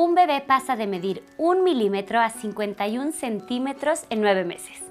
un 0.00 0.14
bebé 0.14 0.40
pasa 0.40 0.76
de 0.76 0.86
medir 0.86 1.22
un 1.36 1.62
milímetro 1.62 2.20
a 2.20 2.30
51 2.30 3.12
centímetros 3.12 4.06
en 4.08 4.22
9 4.22 4.46
meses. 4.46 4.82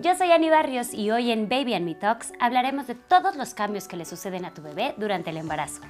Yo 0.00 0.16
soy 0.16 0.32
Ani 0.32 0.50
Barrios 0.50 0.92
y 0.92 1.12
hoy 1.12 1.30
en 1.30 1.48
Baby 1.48 1.74
and 1.74 1.84
Me 1.84 1.94
Talks 1.94 2.32
hablaremos 2.40 2.88
de 2.88 2.96
todos 2.96 3.36
los 3.36 3.54
cambios 3.54 3.86
que 3.86 3.96
le 3.96 4.04
suceden 4.04 4.44
a 4.44 4.52
tu 4.52 4.62
bebé 4.62 4.92
durante 4.96 5.30
el 5.30 5.36
embarazo. 5.36 5.82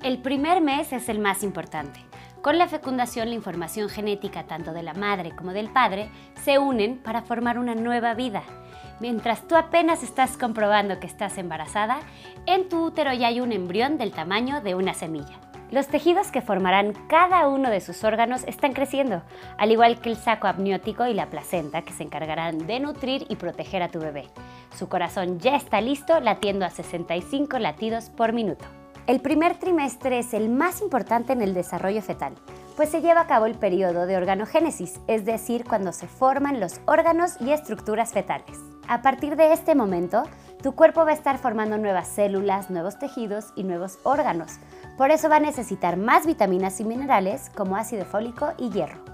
El 0.00 0.22
primer 0.22 0.60
mes 0.60 0.92
es 0.92 1.08
el 1.08 1.18
más 1.18 1.42
importante. 1.42 1.98
Con 2.40 2.56
la 2.56 2.68
fecundación, 2.68 3.30
la 3.30 3.34
información 3.34 3.88
genética 3.88 4.44
tanto 4.44 4.72
de 4.72 4.84
la 4.84 4.94
madre 4.94 5.32
como 5.34 5.52
del 5.52 5.70
padre 5.70 6.08
se 6.44 6.60
unen 6.60 6.98
para 6.98 7.22
formar 7.22 7.58
una 7.58 7.74
nueva 7.74 8.14
vida. 8.14 8.44
Mientras 9.00 9.48
tú 9.48 9.56
apenas 9.56 10.04
estás 10.04 10.36
comprobando 10.36 11.00
que 11.00 11.08
estás 11.08 11.36
embarazada, 11.36 11.98
en 12.46 12.68
tu 12.68 12.84
útero 12.84 13.12
ya 13.12 13.26
hay 13.26 13.40
un 13.40 13.50
embrión 13.50 13.98
del 13.98 14.12
tamaño 14.12 14.60
de 14.60 14.76
una 14.76 14.94
semilla. 14.94 15.43
Los 15.74 15.88
tejidos 15.88 16.30
que 16.30 16.40
formarán 16.40 16.92
cada 17.08 17.48
uno 17.48 17.68
de 17.68 17.80
sus 17.80 18.04
órganos 18.04 18.44
están 18.44 18.74
creciendo, 18.74 19.22
al 19.58 19.72
igual 19.72 20.00
que 20.00 20.08
el 20.08 20.16
saco 20.16 20.46
amniótico 20.46 21.04
y 21.08 21.14
la 21.14 21.30
placenta 21.30 21.82
que 21.82 21.92
se 21.92 22.04
encargarán 22.04 22.68
de 22.68 22.78
nutrir 22.78 23.26
y 23.28 23.34
proteger 23.34 23.82
a 23.82 23.88
tu 23.88 23.98
bebé. 23.98 24.28
Su 24.78 24.88
corazón 24.88 25.40
ya 25.40 25.56
está 25.56 25.80
listo 25.80 26.20
latiendo 26.20 26.64
a 26.64 26.70
65 26.70 27.58
latidos 27.58 28.08
por 28.10 28.32
minuto. 28.32 28.64
El 29.08 29.20
primer 29.20 29.58
trimestre 29.58 30.20
es 30.20 30.32
el 30.32 30.48
más 30.48 30.80
importante 30.80 31.32
en 31.32 31.42
el 31.42 31.54
desarrollo 31.54 32.02
fetal, 32.02 32.34
pues 32.76 32.90
se 32.90 33.00
lleva 33.00 33.22
a 33.22 33.26
cabo 33.26 33.46
el 33.46 33.56
periodo 33.56 34.06
de 34.06 34.16
organogénesis, 34.16 35.00
es 35.08 35.24
decir, 35.24 35.64
cuando 35.64 35.90
se 35.90 36.06
forman 36.06 36.60
los 36.60 36.80
órganos 36.86 37.32
y 37.40 37.50
estructuras 37.50 38.12
fetales. 38.12 38.60
A 38.86 39.02
partir 39.02 39.34
de 39.36 39.52
este 39.52 39.74
momento, 39.74 40.24
tu 40.62 40.74
cuerpo 40.74 41.04
va 41.04 41.10
a 41.10 41.14
estar 41.14 41.38
formando 41.38 41.78
nuevas 41.78 42.08
células, 42.08 42.70
nuevos 42.70 42.98
tejidos 42.98 43.52
y 43.56 43.64
nuevos 43.64 43.98
órganos, 44.02 44.52
por 44.96 45.10
eso 45.10 45.28
va 45.28 45.36
a 45.36 45.40
necesitar 45.40 45.96
más 45.96 46.26
vitaminas 46.26 46.80
y 46.80 46.84
minerales 46.84 47.50
como 47.54 47.76
ácido 47.76 48.04
fólico 48.04 48.52
y 48.58 48.70
hierro. 48.70 49.04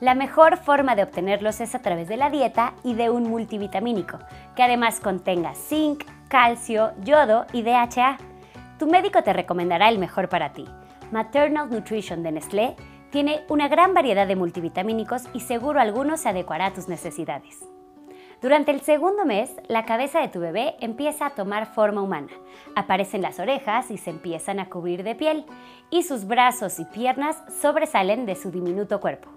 La 0.00 0.14
mejor 0.14 0.58
forma 0.58 0.96
de 0.96 1.02
obtenerlos 1.02 1.60
es 1.60 1.74
a 1.74 1.78
través 1.78 2.08
de 2.08 2.16
la 2.16 2.28
dieta 2.28 2.74
y 2.82 2.94
de 2.94 3.10
un 3.10 3.22
multivitamínico, 3.24 4.18
que 4.54 4.62
además 4.62 5.00
contenga 5.00 5.54
zinc, 5.54 6.04
calcio, 6.28 6.92
yodo 7.02 7.46
y 7.52 7.62
DHA. 7.62 8.18
Tu 8.78 8.86
médico 8.86 9.22
te 9.22 9.32
recomendará 9.32 9.88
el 9.88 9.98
mejor 9.98 10.28
para 10.28 10.52
ti. 10.52 10.66
Maternal 11.10 11.70
Nutrition 11.70 12.22
de 12.22 12.32
Nestlé 12.32 12.76
tiene 13.10 13.44
una 13.48 13.68
gran 13.68 13.94
variedad 13.94 14.26
de 14.26 14.36
multivitamínicos 14.36 15.22
y 15.32 15.40
seguro 15.40 15.80
alguno 15.80 16.16
se 16.16 16.28
adecuará 16.28 16.66
a 16.66 16.72
tus 16.72 16.88
necesidades. 16.88 17.64
Durante 18.44 18.72
el 18.72 18.82
segundo 18.82 19.24
mes, 19.24 19.50
la 19.68 19.86
cabeza 19.86 20.20
de 20.20 20.28
tu 20.28 20.38
bebé 20.38 20.74
empieza 20.80 21.24
a 21.24 21.30
tomar 21.30 21.64
forma 21.64 22.02
humana. 22.02 22.28
Aparecen 22.76 23.22
las 23.22 23.40
orejas 23.40 23.90
y 23.90 23.96
se 23.96 24.10
empiezan 24.10 24.60
a 24.60 24.68
cubrir 24.68 25.02
de 25.02 25.14
piel, 25.14 25.46
y 25.88 26.02
sus 26.02 26.26
brazos 26.26 26.78
y 26.78 26.84
piernas 26.84 27.38
sobresalen 27.58 28.26
de 28.26 28.34
su 28.34 28.50
diminuto 28.50 29.00
cuerpo. 29.00 29.30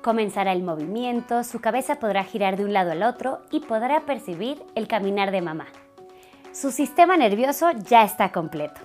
Comenzará 0.00 0.52
el 0.52 0.62
movimiento, 0.62 1.42
su 1.42 1.60
cabeza 1.60 1.96
podrá 1.96 2.22
girar 2.22 2.56
de 2.56 2.64
un 2.64 2.72
lado 2.72 2.92
al 2.92 3.02
otro 3.02 3.40
y 3.50 3.58
podrá 3.58 4.02
percibir 4.02 4.62
el 4.76 4.86
caminar 4.86 5.32
de 5.32 5.42
mamá. 5.42 5.66
Su 6.52 6.70
sistema 6.70 7.16
nervioso 7.16 7.72
ya 7.72 8.04
está 8.04 8.30
completo. 8.30 8.80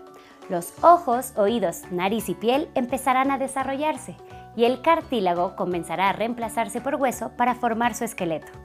Los 0.50 0.74
ojos, 0.84 1.34
oídos, 1.38 1.84
nariz 1.92 2.30
y 2.30 2.34
piel 2.34 2.68
empezarán 2.74 3.30
a 3.30 3.38
desarrollarse 3.38 4.16
y 4.56 4.66
el 4.66 4.82
cartílago 4.82 5.56
comenzará 5.56 6.10
a 6.10 6.14
reemplazarse 6.14 6.82
por 6.82 6.96
hueso 6.96 7.34
para 7.38 7.54
formar 7.54 7.94
su 7.94 8.06
esqueleto. 8.06 8.61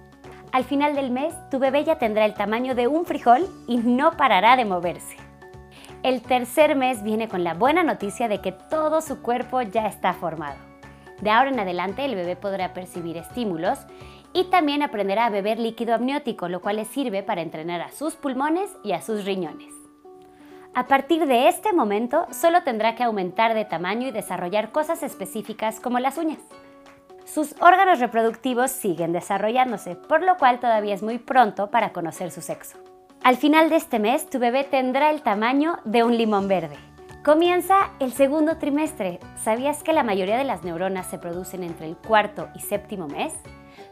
Al 0.53 0.65
final 0.65 0.95
del 0.95 1.11
mes, 1.11 1.35
tu 1.51 1.59
bebé 1.59 1.85
ya 1.85 1.99
tendrá 1.99 2.25
el 2.25 2.35
tamaño 2.35 2.75
de 2.75 2.87
un 2.87 3.05
frijol 3.05 3.47
y 3.67 3.79
no 3.79 4.17
parará 4.17 4.57
de 4.57 4.65
moverse. 4.65 5.17
El 6.03 6.23
tercer 6.23 6.77
mes 6.77 7.03
viene 7.03 7.29
con 7.29 7.43
la 7.43 7.55
buena 7.55 7.83
noticia 7.83 8.29
de 8.29 8.41
que 8.41 8.53
todo 8.53 9.01
su 9.01 9.23
cuerpo 9.23 9.61
ya 9.63 9.87
está 9.87 10.13
formado. 10.13 10.57
De 11.21 11.31
ahora 11.31 11.51
en 11.51 11.59
adelante 11.59 12.05
el 12.05 12.15
bebé 12.15 12.37
podrá 12.37 12.75
percibir 12.75 13.17
estímulos 13.17 13.79
y 14.33 14.45
también 14.45 14.83
aprenderá 14.83 15.27
a 15.27 15.31
beber 15.31 15.59
líquido 15.59 15.95
amniótico, 15.95 16.49
lo 16.49 16.61
cual 16.61 16.77
le 16.77 16.85
sirve 16.85 17.23
para 17.23 17.43
entrenar 17.43 17.81
a 17.81 17.91
sus 17.91 18.15
pulmones 18.17 18.71
y 18.85 18.93
a 18.93 19.03
sus 19.03 19.25
riñones. 19.25 19.73
A 20.75 20.87
partir 20.87 21.27
de 21.27 21.49
este 21.49 21.73
momento, 21.73 22.27
solo 22.31 22.63
tendrá 22.63 22.95
que 22.95 23.03
aumentar 23.03 23.55
de 23.55 23.65
tamaño 23.65 24.09
y 24.09 24.13
desarrollar 24.13 24.73
cosas 24.73 25.03
específicas 25.03 25.81
como 25.81 25.99
las 25.99 26.19
uñas 26.19 26.39
sus 27.27 27.57
órganos 27.61 27.99
reproductivos 27.99 28.71
siguen 28.71 29.13
desarrollándose, 29.13 29.97
por 29.97 30.23
lo 30.23 30.37
cual 30.37 30.61
todavía 30.61 30.95
es 30.95 31.03
muy 31.03 31.19
pronto 31.19 31.71
para 31.71 31.93
conocer 31.93 32.31
su 32.31 32.41
sexo. 32.41 32.79
Al 33.23 33.37
final 33.37 33.69
de 33.69 33.77
este 33.77 33.99
mes, 33.99 34.31
tu 34.31 34.39
bebé 34.39 34.63
tendrá 34.63 35.11
el 35.11 35.23
tamaño 35.23 35.79
de 35.85 36.05
un 36.05 36.17
limón 36.17 36.47
verde. 36.47 36.77
Comienza 37.25 37.91
el 37.99 38.13
segundo 38.13 38.59
trimestre. 38.59 39.19
¿Sabías 39.37 39.83
que 39.83 39.93
la 39.93 40.05
mayoría 40.05 40.39
de 40.39 40.45
las 40.45 40.63
neuronas 40.63 41.09
se 41.09 41.19
producen 41.19 41.65
entre 41.65 41.87
el 41.87 41.97
cuarto 41.97 42.49
y 42.55 42.61
séptimo 42.61 43.09
mes? 43.09 43.35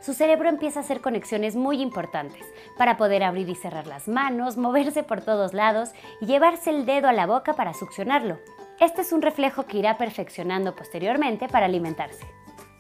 Su 0.01 0.15
cerebro 0.15 0.49
empieza 0.49 0.79
a 0.79 0.83
hacer 0.85 1.01
conexiones 1.01 1.57
muy 1.57 1.83
importantes 1.83 2.43
para 2.79 2.97
poder 2.97 3.25
abrir 3.25 3.49
y 3.49 3.57
cerrar 3.57 3.89
las 3.89 4.07
manos, 4.07 4.57
moverse 4.57 5.03
por 5.03 5.21
todos 5.21 5.53
lados 5.53 5.91
y 6.21 6.27
llevarse 6.27 6.71
el 6.71 6.87
dedo 6.87 7.09
a 7.09 7.13
la 7.13 7.27
boca 7.27 7.55
para 7.55 7.75
succionarlo. 7.75 8.39
Este 8.79 9.03
es 9.03 9.13
un 9.13 9.23
reflejo 9.23 9.67
que 9.67 9.79
irá 9.79 9.99
perfeccionando 9.99 10.77
posteriormente 10.77 11.49
para 11.49 11.67
alimentarse 11.67 12.25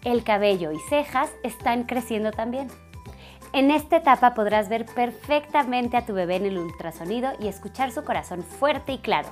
el 0.05 0.23
cabello 0.23 0.71
y 0.73 0.79
cejas 0.89 1.31
están 1.43 1.85
creciendo 1.85 2.31
también. 2.31 2.69
En 3.53 3.71
esta 3.71 3.99
etapa 3.99 4.35
podrás 4.35 4.69
ver 4.69 4.85
perfectamente 4.85 5.97
a 5.97 6.05
tu 6.05 6.13
bebé 6.13 6.37
en 6.37 6.47
el 6.47 6.59
ultrasonido 6.59 7.31
y 7.41 7.49
escuchar 7.49 7.93
su 7.93 8.05
corazón 8.05 8.43
fuerte 8.43 8.93
y 8.93 8.99
claro. 8.99 9.29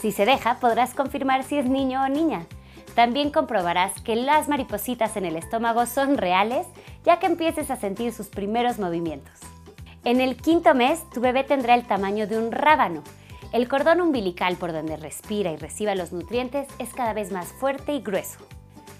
Si 0.00 0.12
se 0.12 0.26
deja, 0.26 0.56
podrás 0.60 0.92
confirmar 0.92 1.44
si 1.44 1.58
es 1.58 1.66
niño 1.66 2.02
o 2.02 2.08
niña. 2.08 2.46
También 2.94 3.30
comprobarás 3.30 4.00
que 4.02 4.16
las 4.16 4.48
maripositas 4.48 5.16
en 5.16 5.24
el 5.24 5.36
estómago 5.36 5.86
son 5.86 6.16
reales, 6.16 6.66
ya 7.04 7.18
que 7.18 7.26
empieces 7.26 7.70
a 7.70 7.76
sentir 7.76 8.12
sus 8.12 8.28
primeros 8.28 8.78
movimientos. 8.78 9.40
En 10.04 10.20
el 10.20 10.36
quinto 10.36 10.74
mes, 10.74 11.08
tu 11.10 11.20
bebé 11.20 11.44
tendrá 11.44 11.74
el 11.74 11.86
tamaño 11.86 12.26
de 12.26 12.38
un 12.38 12.52
rábano. 12.52 13.02
El 13.52 13.68
cordón 13.68 14.00
umbilical 14.00 14.56
por 14.56 14.72
donde 14.72 14.96
respira 14.96 15.52
y 15.52 15.56
reciba 15.56 15.94
los 15.94 16.12
nutrientes 16.12 16.66
es 16.78 16.92
cada 16.92 17.12
vez 17.12 17.32
más 17.32 17.46
fuerte 17.46 17.94
y 17.94 18.00
grueso. 18.00 18.38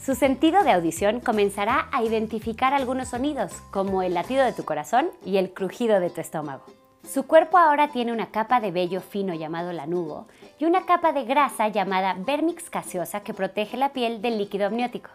Su 0.05 0.15
sentido 0.15 0.65
de 0.65 0.73
audición 0.73 1.21
comenzará 1.21 1.89
a 1.91 2.03
identificar 2.03 2.75
algunos 2.75 3.09
sonidos, 3.09 3.53
como 3.71 4.03
el 4.03 4.13
latido 4.13 4.45
de 4.45 4.53
tu 4.53 4.63
corazón 4.63 5.09
y 5.25 5.39
el 5.39 5.55
crujido 5.55 5.99
de 5.99 6.11
tu 6.11 6.21
estómago. 6.21 6.67
Su 7.11 7.27
cuerpo 7.27 7.57
ahora 7.57 7.89
tiene 7.89 8.13
una 8.13 8.31
capa 8.31 8.61
de 8.61 8.71
vello 8.71 9.01
fino 9.01 9.33
llamado 9.33 9.73
lanugo 9.73 10.27
y 10.59 10.67
una 10.67 10.85
capa 10.85 11.15
de 11.15 11.25
grasa 11.25 11.69
llamada 11.69 12.17
vermix 12.19 12.69
caseosa 12.69 13.21
que 13.21 13.33
protege 13.33 13.79
la 13.79 13.95
piel 13.95 14.21
del 14.21 14.37
líquido 14.37 14.67
amniótico. 14.67 15.09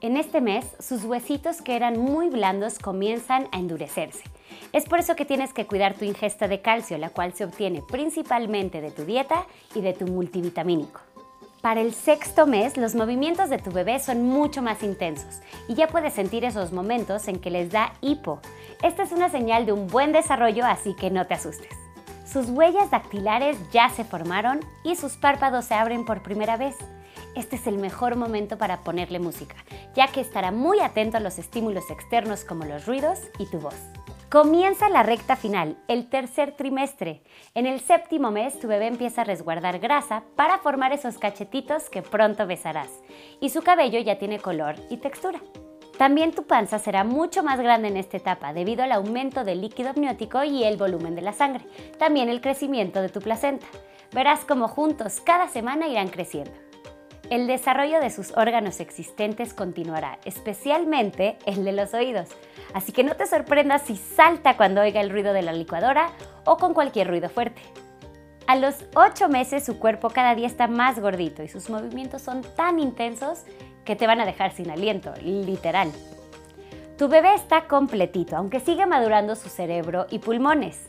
En 0.00 0.16
este 0.16 0.40
mes, 0.40 0.66
sus 0.80 1.04
huesitos 1.04 1.62
que 1.62 1.76
eran 1.76 2.00
muy 2.00 2.28
blandos 2.28 2.80
comienzan 2.80 3.46
a 3.52 3.58
endurecerse. 3.58 4.24
Es 4.72 4.86
por 4.86 4.98
eso 4.98 5.14
que 5.14 5.24
tienes 5.24 5.52
que 5.54 5.68
cuidar 5.68 5.94
tu 5.94 6.04
ingesta 6.04 6.48
de 6.48 6.60
calcio, 6.60 6.98
la 6.98 7.10
cual 7.10 7.32
se 7.32 7.44
obtiene 7.44 7.80
principalmente 7.88 8.80
de 8.80 8.90
tu 8.90 9.04
dieta 9.04 9.46
y 9.76 9.82
de 9.82 9.92
tu 9.92 10.08
multivitamínico. 10.08 11.11
Para 11.62 11.80
el 11.80 11.94
sexto 11.94 12.48
mes, 12.48 12.76
los 12.76 12.96
movimientos 12.96 13.48
de 13.48 13.58
tu 13.58 13.70
bebé 13.70 14.00
son 14.00 14.24
mucho 14.24 14.62
más 14.62 14.82
intensos 14.82 15.40
y 15.68 15.74
ya 15.74 15.86
puedes 15.86 16.12
sentir 16.12 16.44
esos 16.44 16.72
momentos 16.72 17.28
en 17.28 17.38
que 17.38 17.50
les 17.50 17.70
da 17.70 17.92
hipo. 18.00 18.40
Esta 18.82 19.04
es 19.04 19.12
una 19.12 19.28
señal 19.28 19.64
de 19.64 19.70
un 19.70 19.86
buen 19.86 20.10
desarrollo, 20.10 20.66
así 20.66 20.96
que 20.96 21.12
no 21.12 21.24
te 21.28 21.34
asustes. 21.34 21.70
Sus 22.26 22.48
huellas 22.48 22.90
dactilares 22.90 23.56
ya 23.70 23.88
se 23.90 24.02
formaron 24.02 24.58
y 24.82 24.96
sus 24.96 25.12
párpados 25.12 25.66
se 25.66 25.74
abren 25.74 26.04
por 26.04 26.24
primera 26.24 26.56
vez. 26.56 26.74
Este 27.36 27.54
es 27.54 27.68
el 27.68 27.78
mejor 27.78 28.16
momento 28.16 28.58
para 28.58 28.80
ponerle 28.80 29.20
música, 29.20 29.54
ya 29.94 30.08
que 30.08 30.20
estará 30.20 30.50
muy 30.50 30.80
atento 30.80 31.18
a 31.18 31.20
los 31.20 31.38
estímulos 31.38 31.90
externos 31.90 32.44
como 32.44 32.64
los 32.64 32.86
ruidos 32.86 33.20
y 33.38 33.46
tu 33.46 33.60
voz. 33.60 33.76
Comienza 34.32 34.88
la 34.88 35.02
recta 35.02 35.36
final, 35.36 35.76
el 35.88 36.08
tercer 36.08 36.56
trimestre. 36.56 37.22
En 37.54 37.66
el 37.66 37.80
séptimo 37.80 38.30
mes 38.30 38.58
tu 38.58 38.66
bebé 38.66 38.86
empieza 38.86 39.20
a 39.20 39.24
resguardar 39.24 39.78
grasa 39.78 40.24
para 40.36 40.56
formar 40.56 40.94
esos 40.94 41.18
cachetitos 41.18 41.90
que 41.90 42.00
pronto 42.00 42.46
besarás 42.46 42.88
y 43.42 43.50
su 43.50 43.60
cabello 43.60 44.00
ya 44.00 44.16
tiene 44.16 44.38
color 44.38 44.76
y 44.88 44.96
textura. 44.96 45.38
También 45.98 46.32
tu 46.32 46.46
panza 46.46 46.78
será 46.78 47.04
mucho 47.04 47.42
más 47.42 47.60
grande 47.60 47.88
en 47.88 47.98
esta 47.98 48.16
etapa 48.16 48.54
debido 48.54 48.82
al 48.82 48.92
aumento 48.92 49.44
del 49.44 49.60
líquido 49.60 49.90
amniótico 49.90 50.42
y 50.44 50.64
el 50.64 50.78
volumen 50.78 51.14
de 51.14 51.20
la 51.20 51.34
sangre, 51.34 51.66
también 51.98 52.30
el 52.30 52.40
crecimiento 52.40 53.02
de 53.02 53.10
tu 53.10 53.20
placenta. 53.20 53.66
Verás 54.14 54.46
cómo 54.46 54.66
juntos 54.66 55.20
cada 55.20 55.46
semana 55.48 55.88
irán 55.88 56.08
creciendo. 56.08 56.71
El 57.32 57.46
desarrollo 57.46 57.98
de 57.98 58.10
sus 58.10 58.36
órganos 58.36 58.78
existentes 58.78 59.54
continuará, 59.54 60.18
especialmente 60.26 61.38
el 61.46 61.64
de 61.64 61.72
los 61.72 61.94
oídos 61.94 62.28
así 62.74 62.92
que 62.92 63.04
no 63.04 63.16
te 63.16 63.26
sorprendas 63.26 63.80
si 63.86 63.96
salta 63.96 64.58
cuando 64.58 64.82
oiga 64.82 65.00
el 65.00 65.08
ruido 65.08 65.32
de 65.32 65.40
la 65.40 65.54
licuadora 65.54 66.10
o 66.44 66.58
con 66.58 66.74
cualquier 66.74 67.08
ruido 67.08 67.30
fuerte. 67.30 67.62
A 68.46 68.56
los 68.56 68.84
8 68.94 69.30
meses 69.30 69.64
su 69.64 69.78
cuerpo 69.78 70.10
cada 70.10 70.34
día 70.34 70.46
está 70.46 70.66
más 70.66 71.00
gordito 71.00 71.42
y 71.42 71.48
sus 71.48 71.70
movimientos 71.70 72.20
son 72.20 72.42
tan 72.54 72.78
intensos 72.78 73.44
que 73.86 73.96
te 73.96 74.06
van 74.06 74.20
a 74.20 74.26
dejar 74.26 74.52
sin 74.52 74.70
aliento, 74.70 75.14
literal. 75.22 75.90
Tu 76.98 77.08
bebé 77.08 77.32
está 77.34 77.66
completito, 77.66 78.36
aunque 78.36 78.60
sigue 78.60 78.84
madurando 78.84 79.36
su 79.36 79.48
cerebro 79.48 80.06
y 80.10 80.18
pulmones. 80.18 80.82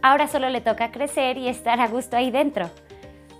Ahora 0.00 0.28
solo 0.28 0.48
le 0.48 0.62
toca 0.62 0.90
crecer 0.90 1.36
y 1.36 1.48
estar 1.48 1.78
a 1.80 1.88
gusto 1.88 2.16
ahí 2.16 2.30
dentro. 2.30 2.70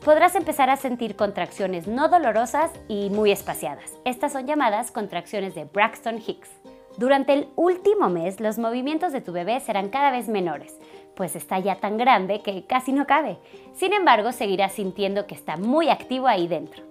Podrás 0.04 0.34
empezar 0.34 0.68
a 0.68 0.76
sentir 0.76 1.16
contracciones 1.16 1.88
no 1.88 2.08
dolorosas 2.08 2.70
y 2.88 3.08
muy 3.08 3.32
espaciadas. 3.32 3.98
Estas 4.04 4.32
son 4.32 4.46
llamadas 4.46 4.90
contracciones 4.90 5.54
de 5.54 5.64
Braxton 5.64 6.18
Hicks. 6.24 6.50
Durante 6.98 7.32
el 7.32 7.48
último 7.56 8.10
mes, 8.10 8.38
los 8.38 8.58
movimientos 8.58 9.12
de 9.12 9.22
tu 9.22 9.32
bebé 9.32 9.58
serán 9.60 9.88
cada 9.88 10.10
vez 10.10 10.28
menores, 10.28 10.78
pues 11.16 11.34
está 11.34 11.58
ya 11.58 11.76
tan 11.76 11.96
grande 11.96 12.42
que 12.42 12.66
casi 12.66 12.92
no 12.92 13.06
cabe. 13.06 13.38
Sin 13.74 13.94
embargo, 13.94 14.30
seguirás 14.30 14.74
sintiendo 14.74 15.26
que 15.26 15.34
está 15.34 15.56
muy 15.56 15.88
activo 15.88 16.28
ahí 16.28 16.46
dentro. 16.48 16.84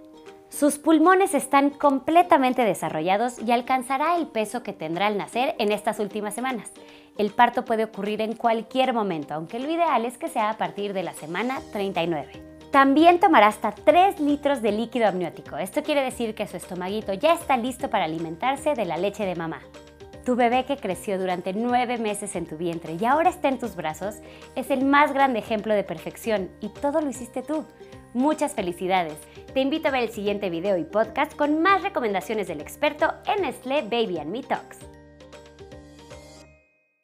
Sus 0.50 0.78
pulmones 0.78 1.34
están 1.34 1.70
completamente 1.70 2.64
desarrollados 2.64 3.40
y 3.40 3.52
alcanzará 3.52 4.16
el 4.16 4.26
peso 4.26 4.62
que 4.62 4.72
tendrá 4.72 5.06
al 5.06 5.16
nacer 5.16 5.54
en 5.58 5.72
estas 5.72 6.00
últimas 6.00 6.34
semanas. 6.34 6.70
El 7.16 7.30
parto 7.30 7.64
puede 7.64 7.84
ocurrir 7.84 8.20
en 8.20 8.34
cualquier 8.34 8.92
momento, 8.92 9.34
aunque 9.34 9.60
lo 9.60 9.70
ideal 9.70 10.04
es 10.04 10.18
que 10.18 10.28
sea 10.28 10.50
a 10.50 10.58
partir 10.58 10.92
de 10.92 11.04
la 11.04 11.14
semana 11.14 11.60
39. 11.72 12.53
También 12.74 13.20
tomará 13.20 13.46
hasta 13.46 13.70
3 13.70 14.18
litros 14.18 14.60
de 14.60 14.72
líquido 14.72 15.06
amniótico. 15.06 15.56
Esto 15.56 15.84
quiere 15.84 16.02
decir 16.02 16.34
que 16.34 16.48
su 16.48 16.56
estomaguito 16.56 17.12
ya 17.12 17.32
está 17.34 17.56
listo 17.56 17.88
para 17.88 18.06
alimentarse 18.06 18.74
de 18.74 18.84
la 18.84 18.96
leche 18.96 19.24
de 19.24 19.36
mamá. 19.36 19.60
Tu 20.24 20.34
bebé 20.34 20.64
que 20.64 20.76
creció 20.76 21.16
durante 21.16 21.52
9 21.52 21.98
meses 21.98 22.34
en 22.34 22.46
tu 22.46 22.56
vientre 22.56 22.96
y 23.00 23.04
ahora 23.04 23.30
está 23.30 23.48
en 23.48 23.60
tus 23.60 23.76
brazos 23.76 24.16
es 24.56 24.72
el 24.72 24.84
más 24.84 25.12
grande 25.12 25.38
ejemplo 25.38 25.72
de 25.72 25.84
perfección 25.84 26.50
y 26.60 26.68
todo 26.68 27.00
lo 27.00 27.10
hiciste 27.10 27.42
tú. 27.42 27.64
Muchas 28.12 28.54
felicidades. 28.54 29.18
Te 29.52 29.60
invito 29.60 29.86
a 29.86 29.92
ver 29.92 30.02
el 30.02 30.10
siguiente 30.10 30.50
video 30.50 30.76
y 30.76 30.82
podcast 30.82 31.36
con 31.36 31.62
más 31.62 31.80
recomendaciones 31.80 32.48
del 32.48 32.60
experto 32.60 33.14
en 33.26 33.42
Nestlé 33.42 33.82
Baby 33.82 34.18
and 34.18 34.32
Me 34.32 34.42
Talks. 34.42 34.93